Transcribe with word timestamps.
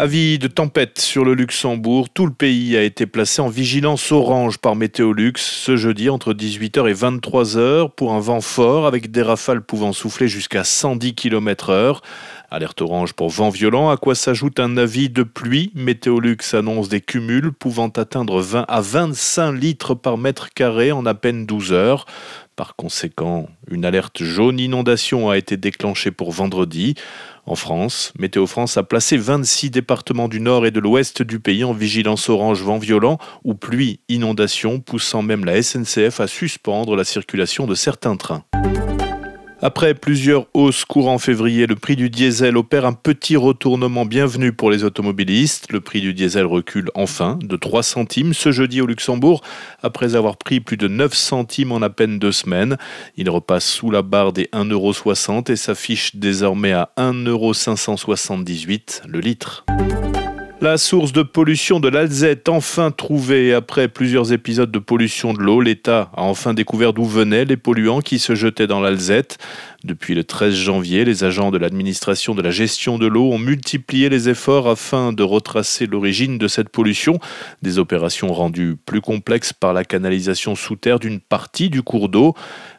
Avis 0.00 0.38
de 0.38 0.46
tempête 0.46 1.00
sur 1.00 1.24
le 1.24 1.34
Luxembourg. 1.34 2.08
Tout 2.08 2.24
le 2.24 2.32
pays 2.32 2.76
a 2.76 2.84
été 2.84 3.04
placé 3.04 3.42
en 3.42 3.48
vigilance 3.48 4.12
orange 4.12 4.58
par 4.58 4.76
Météolux 4.76 5.32
ce 5.38 5.76
jeudi 5.76 6.08
entre 6.08 6.34
18h 6.34 6.88
et 6.88 6.94
23h 6.94 7.90
pour 7.96 8.12
un 8.12 8.20
vent 8.20 8.40
fort 8.40 8.86
avec 8.86 9.10
des 9.10 9.22
rafales 9.22 9.60
pouvant 9.60 9.92
souffler 9.92 10.28
jusqu'à 10.28 10.62
110 10.62 11.16
km/h. 11.16 12.00
Alerte 12.50 12.80
orange 12.80 13.12
pour 13.12 13.28
vent 13.28 13.50
violent, 13.50 13.90
à 13.90 13.98
quoi 13.98 14.14
s'ajoute 14.14 14.58
un 14.58 14.78
avis 14.78 15.10
de 15.10 15.22
pluie? 15.22 15.70
Météolux 15.74 16.38
annonce 16.54 16.88
des 16.88 17.02
cumuls 17.02 17.52
pouvant 17.52 17.88
atteindre 17.88 18.40
20 18.40 18.64
à 18.66 18.80
25 18.80 19.52
litres 19.52 19.94
par 19.94 20.16
mètre 20.16 20.48
carré 20.54 20.90
en 20.90 21.04
à 21.04 21.12
peine 21.12 21.44
12 21.44 21.74
heures. 21.74 22.06
Par 22.56 22.74
conséquent, 22.74 23.50
une 23.70 23.84
alerte 23.84 24.24
jaune 24.24 24.58
inondation 24.60 25.28
a 25.28 25.36
été 25.36 25.58
déclenchée 25.58 26.10
pour 26.10 26.32
vendredi. 26.32 26.94
En 27.44 27.54
France, 27.54 28.14
Météo 28.18 28.46
France 28.46 28.78
a 28.78 28.82
placé 28.82 29.18
26 29.18 29.70
départements 29.70 30.28
du 30.28 30.40
nord 30.40 30.64
et 30.64 30.70
de 30.70 30.80
l'ouest 30.80 31.20
du 31.20 31.40
pays 31.40 31.64
en 31.64 31.74
vigilance 31.74 32.30
orange 32.30 32.62
vent 32.62 32.78
violent 32.78 33.18
ou 33.44 33.54
pluie 33.54 34.00
inondation, 34.08 34.80
poussant 34.80 35.20
même 35.20 35.44
la 35.44 35.62
SNCF 35.62 36.18
à 36.18 36.26
suspendre 36.26 36.96
la 36.96 37.04
circulation 37.04 37.66
de 37.66 37.74
certains 37.74 38.16
trains. 38.16 38.44
Après 39.60 39.94
plusieurs 39.94 40.46
hausses 40.54 40.84
courant 40.84 41.18
février, 41.18 41.66
le 41.66 41.74
prix 41.74 41.96
du 41.96 42.10
diesel 42.10 42.56
opère 42.56 42.86
un 42.86 42.92
petit 42.92 43.36
retournement 43.36 44.06
bienvenu 44.06 44.52
pour 44.52 44.70
les 44.70 44.84
automobilistes. 44.84 45.72
Le 45.72 45.80
prix 45.80 46.00
du 46.00 46.14
diesel 46.14 46.46
recule 46.46 46.92
enfin 46.94 47.40
de 47.42 47.56
3 47.56 47.82
centimes 47.82 48.34
ce 48.34 48.52
jeudi 48.52 48.80
au 48.80 48.86
Luxembourg, 48.86 49.42
après 49.82 50.14
avoir 50.14 50.36
pris 50.36 50.60
plus 50.60 50.76
de 50.76 50.86
9 50.86 51.12
centimes 51.12 51.72
en 51.72 51.82
à 51.82 51.90
peine 51.90 52.20
deux 52.20 52.30
semaines. 52.30 52.76
Il 53.16 53.28
repasse 53.30 53.66
sous 53.66 53.90
la 53.90 54.02
barre 54.02 54.32
des 54.32 54.44
1,60€ 54.52 55.50
et 55.50 55.56
s'affiche 55.56 56.14
désormais 56.14 56.72
à 56.72 56.92
1,578€ 56.96 59.08
le 59.08 59.18
litre. 59.18 59.66
La 60.60 60.76
source 60.76 61.12
de 61.12 61.22
pollution 61.22 61.78
de 61.78 61.88
l'Alzette 61.88 62.48
enfin 62.48 62.90
trouvée 62.90 63.54
après 63.54 63.86
plusieurs 63.86 64.32
épisodes 64.32 64.72
de 64.72 64.80
pollution 64.80 65.32
de 65.32 65.38
l'eau. 65.38 65.60
L'État 65.60 66.10
a 66.16 66.22
enfin 66.22 66.52
découvert 66.52 66.92
d'où 66.92 67.04
venaient 67.04 67.44
les 67.44 67.56
polluants 67.56 68.00
qui 68.00 68.18
se 68.18 68.34
jetaient 68.34 68.66
dans 68.66 68.80
l'Alzette. 68.80 69.38
Depuis 69.84 70.16
le 70.16 70.24
13 70.24 70.54
janvier, 70.54 71.04
les 71.04 71.22
agents 71.22 71.52
de 71.52 71.58
l'administration 71.58 72.34
de 72.34 72.42
la 72.42 72.50
gestion 72.50 72.98
de 72.98 73.06
l'eau 73.06 73.30
ont 73.30 73.38
multiplié 73.38 74.08
les 74.08 74.28
efforts 74.28 74.68
afin 74.68 75.12
de 75.12 75.22
retracer 75.22 75.86
l'origine 75.86 76.36
de 76.36 76.48
cette 76.48 76.68
pollution. 76.68 77.20
Des 77.62 77.78
opérations 77.78 78.32
rendues 78.32 78.74
plus 78.74 79.00
complexes 79.00 79.52
par 79.52 79.72
la 79.72 79.84
canalisation 79.84 80.56
sous 80.56 80.74
terre 80.74 80.98
d'une 80.98 81.20
partie 81.20 81.70
du 81.70 81.82
cours 81.82 82.08
d'eau. 82.08 82.34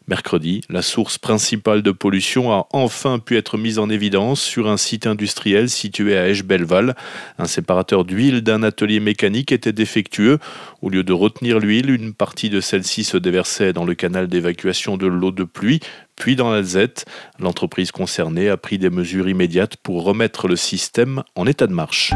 Mercredi, 0.10 0.62
la 0.70 0.82
source 0.82 1.20
principale 1.20 1.84
de 1.84 1.92
pollution 1.92 2.52
a 2.52 2.68
enfin 2.74 3.20
pu 3.20 3.38
être 3.38 3.60
mise 3.60 3.78
en 3.78 3.92
évidence 3.92 4.42
sur 4.42 4.68
un 4.68 4.76
site 4.76 5.06
industriel 5.06 5.70
situé 5.70 6.18
à 6.18 6.28
Esch-Belval. 6.28 6.96
Un 7.38 7.46
séparateur 7.46 8.06
d'huile 8.06 8.42
d'un 8.42 8.64
atelier 8.64 9.00
mécanique 9.00 9.52
était 9.52 9.72
défectueux. 9.72 10.40
Au 10.82 10.90
lieu 10.90 11.04
de 11.04 11.14
retenir 11.14 11.60
l'huile, 11.60 11.92
une 11.92 12.16
partie 12.16 12.50
de 12.50 12.60
celle-ci 12.60 13.04
se 13.04 13.18
déversait 13.18 13.72
dans 13.72 13.86
le 13.86 13.94
canal 13.94 14.28
d'évacuation 14.28 14.98
de 14.98 15.06
l'eau 15.06 15.30
de 15.30 15.44
pluie, 15.44 15.80
puis 16.20 16.36
dans 16.36 16.52
l'Alzette. 16.52 17.06
L'entreprise 17.40 17.92
concernée 17.92 18.50
a 18.50 18.58
pris 18.58 18.78
des 18.78 18.92
mesures 18.92 19.28
immédiates 19.28 19.78
pour 19.78 20.04
remettre 20.04 20.48
le 20.48 20.56
système 20.56 21.24
en 21.36 21.48
état 21.48 21.66
de 21.66 21.74
marche. 21.74 22.14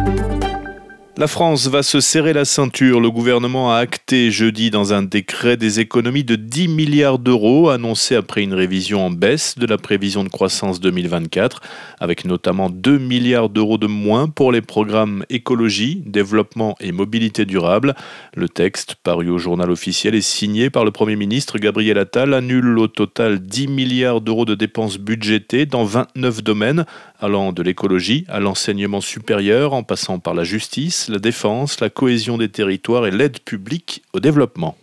La 1.15 1.27
France 1.27 1.67
va 1.67 1.83
se 1.83 1.99
serrer 1.99 2.33
la 2.33 2.43
ceinture. 2.43 2.99
Le 2.99 3.11
gouvernement 3.11 3.71
a 3.71 3.77
acté 3.77 4.31
jeudi 4.31 4.71
dans 4.71 4.93
un 4.93 5.03
décret 5.03 5.57
des 5.57 5.79
économies 5.79 6.23
de 6.23 6.35
10 6.35 6.69
milliards 6.69 7.19
d'euros 7.19 7.69
annoncées 7.69 8.15
après 8.15 8.41
une 8.41 8.55
révision 8.55 9.05
en 9.05 9.11
baisse 9.11 9.55
de 9.59 9.67
la 9.67 9.77
prévision 9.77 10.23
de 10.23 10.29
croissance 10.29 10.79
2024, 10.79 11.61
avec 11.99 12.25
notamment 12.25 12.71
2 12.71 12.97
milliards 12.97 13.49
d'euros 13.49 13.77
de 13.77 13.85
moins 13.85 14.27
pour 14.27 14.51
les 14.51 14.61
programmes 14.61 15.23
écologie, 15.29 16.01
développement 16.03 16.75
et 16.79 16.91
mobilité 16.91 17.45
durable. 17.45 17.93
Le 18.35 18.49
texte, 18.49 18.95
paru 18.95 19.29
au 19.29 19.37
journal 19.37 19.69
officiel, 19.69 20.15
est 20.15 20.21
signé 20.21 20.71
par 20.71 20.83
le 20.83 20.89
Premier 20.89 21.15
ministre 21.15 21.59
Gabriel 21.59 21.99
Attal, 21.99 22.33
annule 22.33 22.79
au 22.79 22.87
total 22.87 23.37
10 23.37 23.67
milliards 23.67 24.19
d'euros 24.19 24.45
de 24.45 24.55
dépenses 24.55 24.97
budgétées 24.97 25.67
dans 25.67 25.83
29 25.83 26.41
domaines, 26.43 26.85
allant 27.23 27.53
de 27.53 27.63
l'écologie 27.63 28.25
à 28.27 28.39
l'enseignement 28.39 29.01
supérieur 29.01 29.73
en 29.73 29.83
passant 29.83 30.19
par 30.19 30.33
la 30.33 30.43
justice 30.43 31.07
la 31.09 31.19
défense, 31.19 31.79
la 31.79 31.89
cohésion 31.89 32.37
des 32.37 32.49
territoires 32.49 33.07
et 33.07 33.11
l'aide 33.11 33.39
publique 33.39 34.03
au 34.13 34.19
développement. 34.19 34.77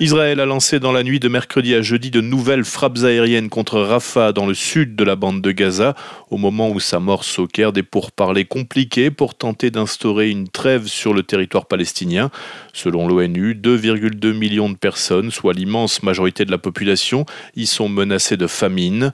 Israël 0.00 0.38
a 0.38 0.46
lancé 0.46 0.78
dans 0.78 0.92
la 0.92 1.02
nuit 1.02 1.18
de 1.18 1.28
mercredi 1.28 1.74
à 1.74 1.82
jeudi 1.82 2.12
de 2.12 2.20
nouvelles 2.20 2.64
frappes 2.64 2.98
aériennes 3.02 3.48
contre 3.48 3.80
Rafah 3.80 4.32
dans 4.32 4.46
le 4.46 4.54
sud 4.54 4.94
de 4.94 5.02
la 5.02 5.16
bande 5.16 5.42
de 5.42 5.50
Gaza, 5.50 5.96
au 6.30 6.36
moment 6.36 6.70
où 6.70 6.78
s'amorce 6.78 7.40
au 7.40 7.48
Caire 7.48 7.72
des 7.72 7.82
pourparlers 7.82 8.44
compliqués 8.44 9.10
pour 9.10 9.34
tenter 9.34 9.72
d'instaurer 9.72 10.30
une 10.30 10.48
trêve 10.48 10.86
sur 10.86 11.14
le 11.14 11.24
territoire 11.24 11.66
palestinien. 11.66 12.30
Selon 12.72 13.08
l'ONU, 13.08 13.54
2,2 13.54 14.32
millions 14.32 14.70
de 14.70 14.76
personnes, 14.76 15.32
soit 15.32 15.52
l'immense 15.52 16.04
majorité 16.04 16.44
de 16.44 16.52
la 16.52 16.58
population, 16.58 17.26
y 17.56 17.66
sont 17.66 17.88
menacées 17.88 18.36
de 18.36 18.46
famine. 18.46 19.12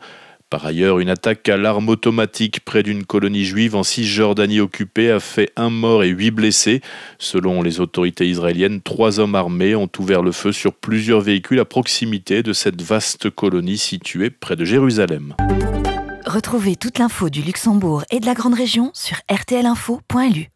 Par 0.54 0.66
ailleurs, 0.66 1.00
une 1.00 1.08
attaque 1.08 1.48
à 1.48 1.56
l'arme 1.56 1.88
automatique 1.88 2.60
près 2.60 2.84
d'une 2.84 3.04
colonie 3.04 3.44
juive 3.44 3.74
en 3.74 3.82
Cisjordanie 3.82 4.60
occupée 4.60 5.10
a 5.10 5.18
fait 5.18 5.50
un 5.56 5.68
mort 5.68 6.04
et 6.04 6.10
huit 6.10 6.30
blessés. 6.30 6.80
Selon 7.18 7.60
les 7.60 7.80
autorités 7.80 8.28
israéliennes, 8.28 8.80
trois 8.80 9.18
hommes 9.18 9.34
armés 9.34 9.74
ont 9.74 9.90
ouvert 9.98 10.22
le 10.22 10.30
feu 10.30 10.52
sur 10.52 10.72
plusieurs 10.72 11.22
véhicules 11.22 11.58
à 11.58 11.64
proximité 11.64 12.44
de 12.44 12.52
cette 12.52 12.82
vaste 12.82 13.30
colonie 13.30 13.78
située 13.78 14.30
près 14.30 14.54
de 14.54 14.64
Jérusalem. 14.64 15.34
Retrouvez 16.24 16.76
toute 16.76 17.00
l'info 17.00 17.30
du 17.30 17.42
Luxembourg 17.42 18.04
et 18.12 18.20
de 18.20 18.26
la 18.26 18.34
Grande 18.34 18.54
Région 18.54 18.92
sur 18.94 19.16
rtlinfo.lu. 19.28 20.53